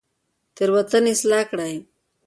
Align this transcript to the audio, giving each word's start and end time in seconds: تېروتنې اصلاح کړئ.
تېروتنې 0.55 1.09
اصلاح 1.15 1.43
کړئ. 1.51 1.75